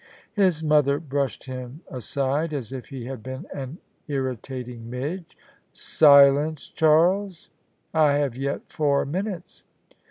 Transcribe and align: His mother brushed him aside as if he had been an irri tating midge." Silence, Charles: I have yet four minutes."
His 0.33 0.63
mother 0.63 0.99
brushed 0.99 1.43
him 1.43 1.81
aside 1.87 2.53
as 2.55 2.71
if 2.71 2.87
he 2.87 3.05
had 3.05 3.21
been 3.21 3.45
an 3.53 3.77
irri 4.09 4.35
tating 4.39 4.85
midge." 4.85 5.37
Silence, 5.73 6.69
Charles: 6.71 7.51
I 7.93 8.13
have 8.13 8.35
yet 8.35 8.61
four 8.67 9.05
minutes." 9.05 9.61